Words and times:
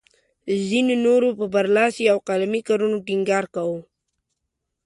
ځینو 0.67 0.93
نورو 1.05 1.29
پر 1.37 1.47
برلاسي 1.53 2.05
او 2.13 2.17
قلمي 2.27 2.61
کارونو 2.67 2.97
ټینګار 3.07 3.45
کاوه. 3.53 3.79